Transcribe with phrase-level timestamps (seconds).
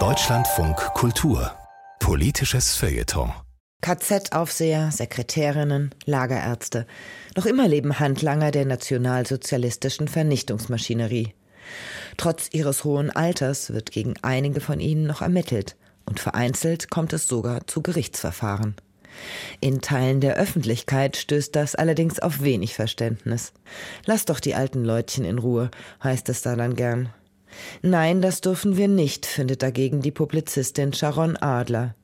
[0.00, 1.52] Deutschlandfunk Kultur
[2.00, 3.32] Politisches Feuilleton
[3.82, 6.88] KZ-Aufseher, Sekretärinnen, Lagerärzte.
[7.36, 11.34] Noch immer leben Handlanger der nationalsozialistischen Vernichtungsmaschinerie.
[12.16, 17.28] Trotz ihres hohen Alters wird gegen einige von ihnen noch ermittelt und vereinzelt kommt es
[17.28, 18.74] sogar zu Gerichtsverfahren.
[19.60, 23.52] In Teilen der Öffentlichkeit stößt das allerdings auf wenig Verständnis.
[24.04, 25.70] Lass doch die alten Leutchen in Ruhe,
[26.02, 27.10] heißt es da dann gern.
[27.82, 31.94] Nein, das dürfen wir nicht, findet dagegen die Publizistin Sharon Adler.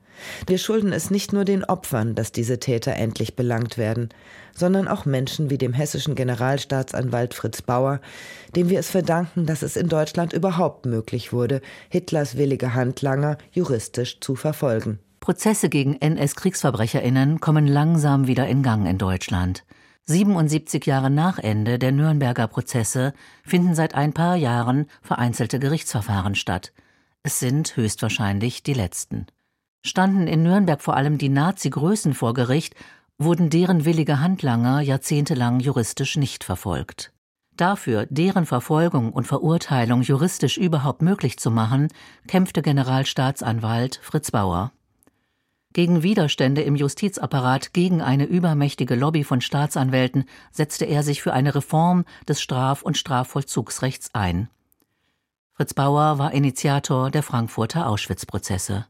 [0.45, 4.09] Wir schulden es nicht nur den Opfern, dass diese Täter endlich belangt werden,
[4.55, 8.01] sondern auch Menschen wie dem hessischen Generalstaatsanwalt Fritz Bauer,
[8.55, 14.19] dem wir es verdanken, dass es in Deutschland überhaupt möglich wurde, Hitlers willige Handlanger juristisch
[14.19, 14.99] zu verfolgen.
[15.19, 19.63] Prozesse gegen NS-Kriegsverbrecherinnen kommen langsam wieder in Gang in Deutschland.
[20.05, 26.73] 77 Jahre nach Ende der Nürnberger Prozesse finden seit ein paar Jahren vereinzelte Gerichtsverfahren statt.
[27.23, 29.27] Es sind höchstwahrscheinlich die letzten.
[29.83, 32.75] Standen in Nürnberg vor allem die Nazi-Größen vor Gericht,
[33.17, 37.11] wurden deren willige Handlanger jahrzehntelang juristisch nicht verfolgt.
[37.55, 41.89] Dafür, deren Verfolgung und Verurteilung juristisch überhaupt möglich zu machen,
[42.27, 44.71] kämpfte Generalstaatsanwalt Fritz Bauer.
[45.73, 51.55] Gegen Widerstände im Justizapparat gegen eine übermächtige Lobby von Staatsanwälten setzte er sich für eine
[51.55, 54.49] Reform des Straf- und Strafvollzugsrechts ein.
[55.53, 58.85] Fritz Bauer war Initiator der Frankfurter Auschwitz-Prozesse.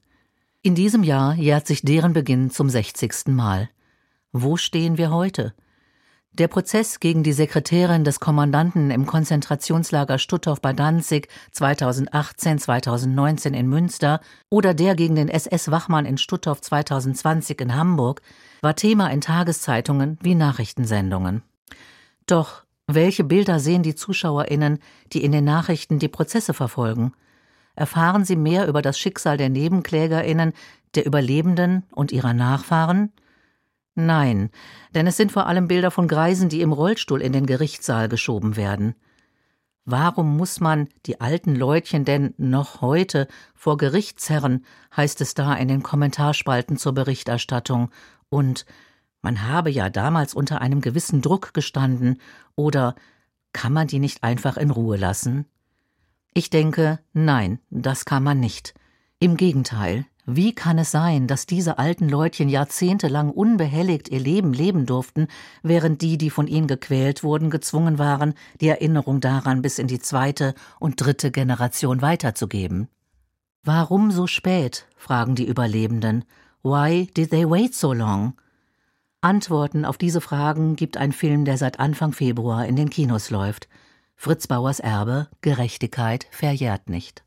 [0.63, 3.27] In diesem Jahr jährt sich deren Beginn zum 60.
[3.27, 3.69] Mal.
[4.31, 5.53] Wo stehen wir heute?
[6.33, 14.21] Der Prozess gegen die Sekretärin des Kommandanten im Konzentrationslager Stutthof bei Danzig 2018-2019 in Münster
[14.49, 18.21] oder der gegen den SS-Wachmann in Stutthof 2020 in Hamburg
[18.61, 21.43] war Thema in Tageszeitungen wie Nachrichtensendungen.
[22.27, 24.79] Doch welche Bilder sehen die ZuschauerInnen,
[25.11, 27.13] die in den Nachrichten die Prozesse verfolgen?
[27.75, 30.53] erfahren sie mehr über das Schicksal der Nebenklägerinnen,
[30.95, 33.11] der Überlebenden und ihrer Nachfahren?
[33.95, 34.49] Nein,
[34.95, 38.55] denn es sind vor allem Bilder von Greisen, die im Rollstuhl in den Gerichtssaal geschoben
[38.55, 38.95] werden.
[39.83, 45.67] Warum muss man die alten Leutchen denn noch heute vor Gerichtsherren, heißt es da in
[45.67, 47.89] den Kommentarspalten zur Berichterstattung,
[48.29, 48.65] und
[49.21, 52.21] man habe ja damals unter einem gewissen Druck gestanden,
[52.55, 52.95] oder
[53.53, 55.45] kann man die nicht einfach in Ruhe lassen?
[56.33, 58.73] Ich denke, nein, das kann man nicht.
[59.19, 64.85] Im Gegenteil, wie kann es sein, dass diese alten Leutchen jahrzehntelang unbehelligt ihr Leben leben
[64.85, 65.27] durften,
[65.63, 69.99] während die, die von ihnen gequält wurden, gezwungen waren, die Erinnerung daran bis in die
[69.99, 72.87] zweite und dritte Generation weiterzugeben?
[73.63, 74.87] Warum so spät?
[74.95, 76.25] fragen die Überlebenden.
[76.63, 78.33] Why did they wait so long?
[79.21, 83.67] Antworten auf diese Fragen gibt ein Film, der seit Anfang Februar in den Kinos läuft.
[84.15, 87.23] Fritz Bauers Erbe Gerechtigkeit verjährt nicht.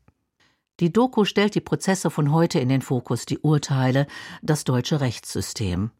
[0.79, 4.07] Die Doku stellt die Prozesse von heute in den Fokus, die Urteile,
[4.41, 5.91] das deutsche Rechtssystem.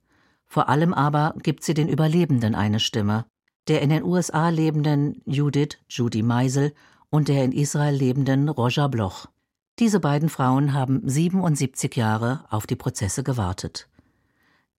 [0.46, 3.26] Vor allem aber gibt sie den Überlebenden eine Stimme,
[3.68, 6.74] der in den USA lebenden Judith Judy Meisel
[7.10, 9.28] und der in Israel lebenden Roger Bloch.
[9.80, 13.88] Diese beiden Frauen haben 77 Jahre auf die Prozesse gewartet.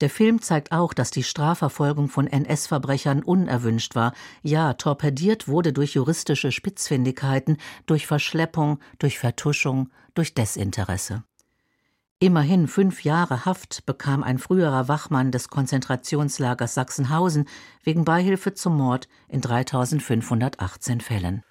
[0.03, 4.13] Der Film zeigt auch, dass die Strafverfolgung von NS-Verbrechern unerwünscht war,
[4.43, 11.25] ja, torpediert wurde durch juristische Spitzfindigkeiten, durch Verschleppung, durch Vertuschung, durch Desinteresse.
[12.19, 17.47] Immerhin fünf Jahre Haft bekam ein früherer Wachmann des Konzentrationslagers Sachsenhausen
[17.83, 21.43] wegen Beihilfe zum Mord in 3518 Fällen.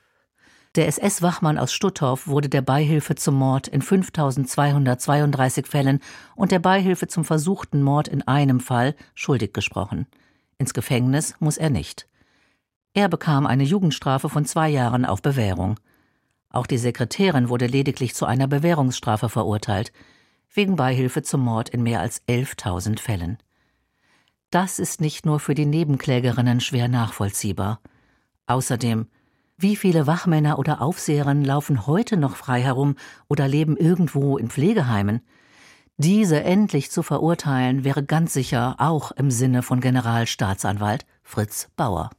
[0.75, 6.01] Der SS-Wachmann aus Stutthof wurde der Beihilfe zum Mord in 5232 Fällen
[6.35, 10.05] und der Beihilfe zum versuchten Mord in einem Fall schuldig gesprochen.
[10.57, 12.09] Ins Gefängnis muss er nicht.
[12.93, 15.79] Er bekam eine Jugendstrafe von zwei Jahren auf Bewährung.
[16.49, 19.93] Auch die Sekretärin wurde lediglich zu einer Bewährungsstrafe verurteilt,
[20.53, 23.37] wegen Beihilfe zum Mord in mehr als 11.000 Fällen.
[24.49, 27.79] Das ist nicht nur für die Nebenklägerinnen schwer nachvollziehbar.
[28.45, 29.07] Außerdem
[29.57, 32.95] wie viele Wachmänner oder Aufseherinnen laufen heute noch frei herum
[33.27, 35.21] oder leben irgendwo in Pflegeheimen?
[35.97, 42.09] Diese endlich zu verurteilen wäre ganz sicher auch im Sinne von Generalstaatsanwalt Fritz Bauer.